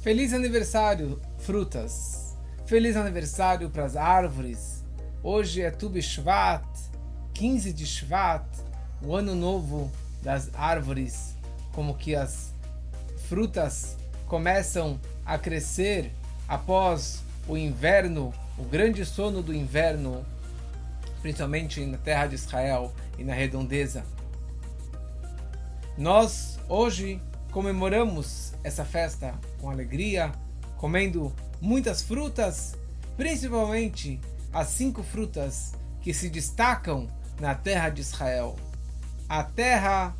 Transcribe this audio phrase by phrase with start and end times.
[0.00, 2.34] Feliz aniversário, frutas!
[2.64, 4.82] Feliz aniversário para as árvores!
[5.22, 6.64] Hoje é Tu B'Shvat,
[7.34, 8.46] 15 de Shvat,
[9.02, 9.92] o ano novo
[10.22, 11.36] das árvores,
[11.74, 12.54] como que as
[13.28, 13.94] frutas
[14.26, 16.10] começam a crescer
[16.48, 20.24] após o inverno, o grande sono do inverno,
[21.20, 24.02] principalmente na terra de Israel e na redondeza.
[25.98, 27.20] Nós hoje
[27.50, 30.32] comemoramos essa festa com alegria,
[30.76, 32.76] comendo muitas frutas,
[33.16, 34.20] principalmente
[34.52, 37.08] as cinco frutas que se destacam
[37.40, 38.56] na terra de Israel.
[39.28, 40.16] A terra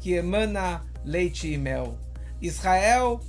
[0.00, 1.96] que emana leite e mel.
[2.40, 3.20] Israel,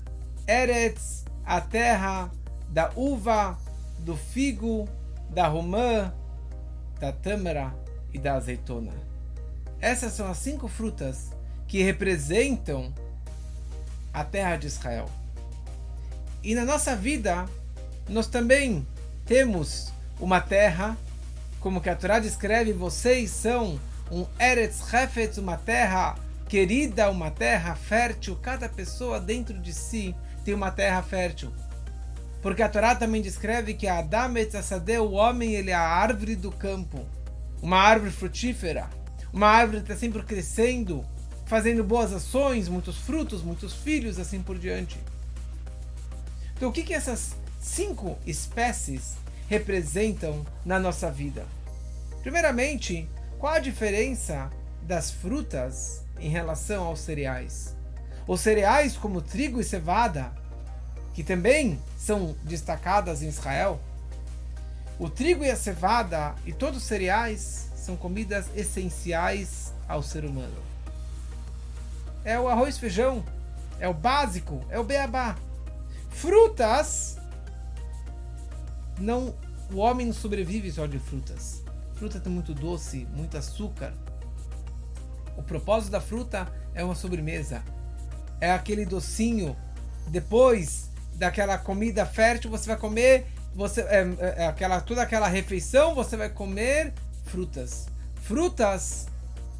[0.47, 2.31] Eretz, a terra
[2.69, 3.57] da uva,
[3.99, 4.87] do figo,
[5.29, 6.13] da romã,
[6.99, 7.73] da tâmara
[8.11, 8.91] e da azeitona.
[9.79, 11.31] Essas são as cinco frutas
[11.67, 12.93] que representam
[14.13, 15.09] a terra de Israel.
[16.43, 17.45] E na nossa vida,
[18.07, 18.85] nós também
[19.25, 20.97] temos uma terra,
[21.59, 23.79] como que a Torá descreve, vocês são
[24.11, 26.15] um Eretz Hefetz, uma terra
[26.47, 28.37] querida, uma terra fértil.
[28.41, 31.51] Cada pessoa dentro de si tem uma terra fértil.
[32.41, 36.51] Porque a Torá também descreve que Adam Etzasadeh, o homem, ele é a árvore do
[36.51, 37.05] campo.
[37.61, 38.89] Uma árvore frutífera.
[39.31, 41.05] Uma árvore que está sempre crescendo,
[41.53, 44.97] fazendo boas ações, muitos frutos, muitos filhos, assim por diante.
[46.55, 49.13] Então, o que, que essas cinco espécies
[49.47, 51.45] representam na nossa vida?
[52.23, 57.75] Primeiramente, qual a diferença das frutas em relação aos cereais?
[58.27, 60.33] Os cereais, como trigo e cevada,
[61.13, 63.79] que também são destacadas em Israel,
[64.97, 70.72] o trigo e a cevada e todos os cereais são comidas essenciais ao ser humano
[72.23, 73.23] é o arroz feijão,
[73.79, 75.35] é o básico, é o beabá.
[76.09, 77.17] Frutas,
[78.99, 79.35] não,
[79.71, 81.63] o homem não sobrevive só de frutas.
[81.95, 83.93] Fruta tem muito doce, muito açúcar.
[85.37, 87.63] O propósito da fruta é uma sobremesa.
[88.39, 89.55] É aquele docinho.
[90.07, 94.05] Depois daquela comida fértil, você vai comer, você é,
[94.37, 96.93] é aquela toda aquela refeição, você vai comer
[97.25, 97.87] frutas.
[98.15, 99.07] Frutas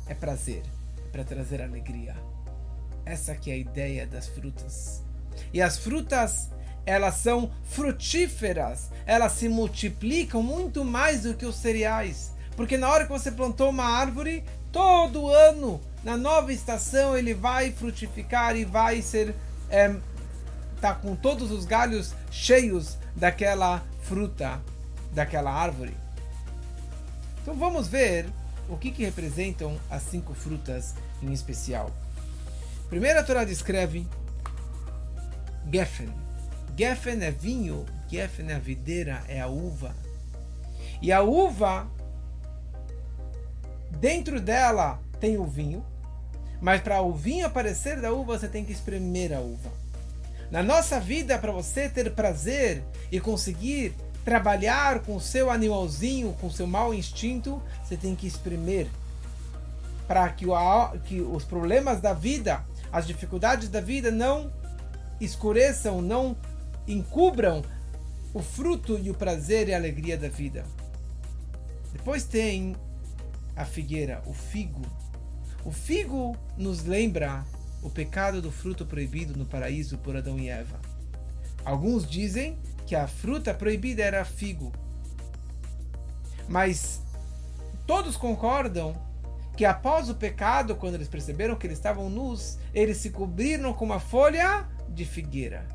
[0.08, 0.64] é prazer,
[1.06, 2.16] é para trazer alegria.
[3.06, 5.04] Essa que é a ideia das frutas.
[5.54, 6.50] E as frutas,
[6.86, 12.32] elas são frutíferas, elas se multiplicam muito mais do que os cereais.
[12.56, 17.72] Porque na hora que você plantou uma árvore, todo ano, na nova estação, ele vai
[17.72, 19.36] frutificar e vai ser.
[19.70, 19.96] É,
[20.80, 24.62] tá com todos os galhos cheios daquela fruta,
[25.14, 25.96] daquela árvore.
[27.42, 28.28] Então vamos ver
[28.70, 31.92] o que, que representam as cinco frutas em especial.
[32.94, 34.08] Primeiro a Torá descreve
[35.74, 36.14] Geffen.
[36.78, 39.96] Geffen é vinho, Geffen é a videira, é a uva.
[41.02, 41.90] E a uva,
[44.00, 45.84] dentro dela tem o vinho,
[46.62, 49.72] mas para o vinho aparecer da uva, você tem que espremer a uva.
[50.52, 56.46] Na nossa vida, para você ter prazer e conseguir trabalhar com o seu animalzinho, com
[56.46, 58.88] o seu mau instinto, você tem que espremer.
[60.08, 60.46] Para que,
[61.06, 64.54] que os problemas da vida as dificuldades da vida não
[65.20, 66.38] escureçam, não
[66.88, 67.64] encubram
[68.32, 70.64] o fruto e o prazer e a alegria da vida.
[71.92, 72.76] Depois tem
[73.56, 74.86] a figueira, o figo.
[75.66, 77.44] O figo nos lembra
[77.82, 80.80] o pecado do fruto proibido no paraíso por Adão e Eva.
[81.66, 84.72] Alguns dizem que a fruta proibida era figo.
[86.48, 87.02] Mas
[87.88, 88.96] todos concordam
[89.56, 93.86] que após o pecado, quando eles perceberam que eles estavam nus, eles se cobriram com
[93.86, 95.66] uma folha de figueira.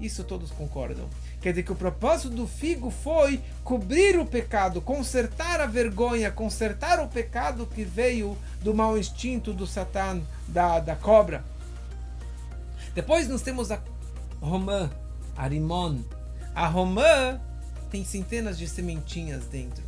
[0.00, 1.08] Isso todos concordam.
[1.40, 6.98] Quer dizer que o propósito do figo foi cobrir o pecado, consertar a vergonha, consertar
[7.00, 11.44] o pecado que veio do mau instinto do Satã, da, da cobra.
[12.94, 13.80] Depois nós temos a
[14.40, 14.90] romã,
[15.36, 15.98] a rimon.
[16.54, 17.40] A romã
[17.90, 19.84] tem centenas de sementinhas dentro.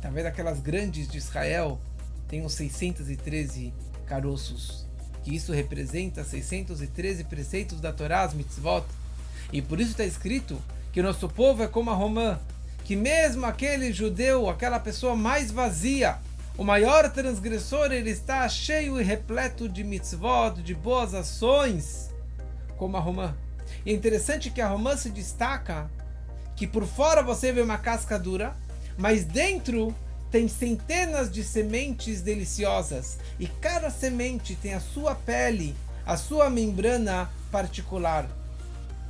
[0.00, 1.80] Talvez aquelas grandes de Israel
[2.28, 3.72] tem os 613
[4.06, 4.86] caroços,
[5.24, 8.84] que isso representa 613 preceitos da Torá, as mitzvot.
[9.52, 10.60] E por isso está escrito
[10.92, 12.38] que o nosso povo é como a romã,
[12.84, 16.18] que mesmo aquele judeu, aquela pessoa mais vazia,
[16.56, 22.10] o maior transgressor, ele está cheio e repleto de mitzvot, de boas ações,
[22.76, 23.34] como a romã.
[23.86, 25.90] E é interessante que a romã se destaca
[26.56, 28.56] que por fora você vê uma casca dura,
[28.96, 29.94] mas dentro
[30.30, 37.30] tem centenas de sementes deliciosas e cada semente tem a sua pele, a sua membrana
[37.50, 38.28] particular.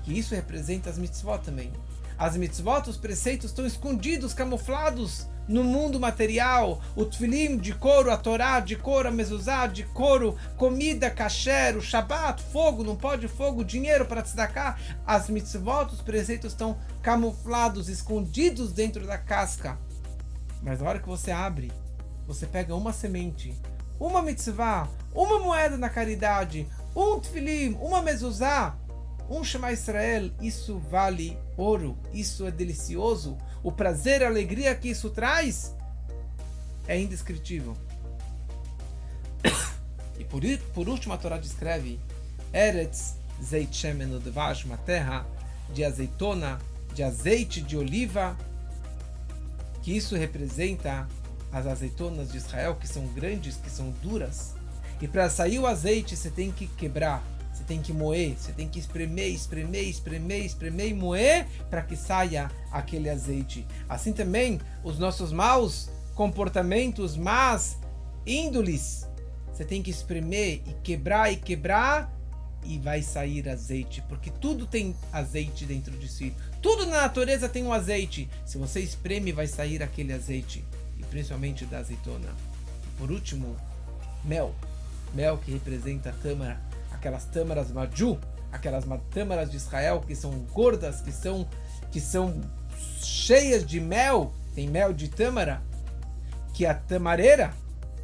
[0.04, 1.70] que isso representa as mitzvot também.
[2.16, 6.80] As mitzvot, os preceitos, estão escondidos, camuflados no mundo material.
[6.96, 11.80] O tfilim de couro, a Torá de couro, a mezuzá de couro, comida, kasher, o
[11.80, 14.76] Shabbat, fogo, não pode fogo, dinheiro para tzedakah.
[15.06, 19.78] As mitzvot, os preceitos estão camuflados, escondidos dentro da casca.
[20.62, 21.72] Mas na hora que você abre,
[22.26, 23.54] você pega uma semente,
[23.98, 28.76] uma mitzvah, uma moeda na caridade, um tfilim, uma mezuzá,
[29.28, 33.36] um Shema Israel, isso vale ouro, isso é delicioso.
[33.62, 35.74] O prazer, a alegria que isso traz
[36.86, 37.76] é indescritível.
[40.18, 40.42] E por,
[40.74, 42.00] por último, a Torá descreve
[42.52, 45.24] Eretz Zeit Shemen Devash, uma terra
[45.72, 46.58] de azeitona,
[46.92, 48.36] de azeite de oliva,
[49.82, 51.08] que isso representa
[51.52, 54.54] as azeitonas de Israel, que são grandes, que são duras.
[55.00, 57.22] E para sair o azeite, você tem que quebrar
[57.58, 61.96] você tem que moer, você tem que espremer, espremer, espremer, espremer e moer para que
[61.96, 63.66] saia aquele azeite.
[63.88, 67.76] Assim também, os nossos maus comportamentos, más
[68.24, 69.08] índoles,
[69.52, 72.12] você tem que espremer e quebrar e quebrar
[72.64, 76.34] e vai sair azeite, porque tudo tem azeite dentro de si.
[76.60, 78.28] Tudo na natureza tem um azeite.
[78.44, 80.64] Se você espreme, vai sair aquele azeite,
[80.98, 82.28] e principalmente da azeitona.
[82.84, 83.56] E por último,
[84.24, 84.54] mel.
[85.14, 86.68] Mel que representa a tâmara
[86.98, 88.18] aquelas tâmaras Maju,
[88.52, 91.48] aquelas tâmaras de Israel que são gordas, que são,
[91.90, 92.40] que são
[93.00, 95.62] cheias de mel, tem mel de tâmara,
[96.52, 97.52] que a tamareira,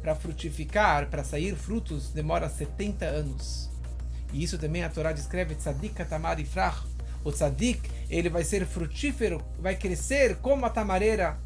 [0.01, 3.69] para frutificar, para sair frutos, demora 70 anos.
[4.35, 6.85] E isso também a Torá descreve tzadik katamar ifrach.
[7.23, 11.37] O tzadik, ele vai ser frutífero, vai crescer como a tamareira,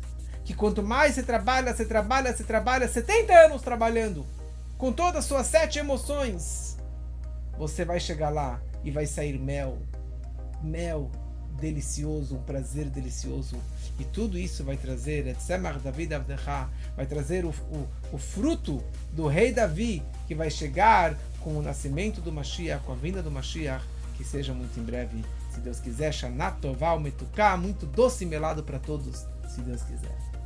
[0.43, 4.25] que quanto mais você trabalha, você trabalha, você trabalha, 70 anos trabalhando,
[4.75, 6.79] com todas as suas sete emoções,
[7.59, 9.77] você vai chegar lá e vai sair mel,
[10.63, 11.11] mel
[11.61, 13.55] delicioso, um prazer delicioso.
[13.99, 15.35] E tudo isso vai trazer,
[16.95, 18.83] vai trazer o, o, o fruto
[19.13, 23.31] do rei Davi, que vai chegar com o nascimento do Mashiach, com a vinda do
[23.31, 23.83] Mashiach,
[24.15, 26.13] que seja muito em breve, se Deus quiser.
[26.13, 30.38] Shanatová, Metuká, muito doce melado para todos, se Deus quiser.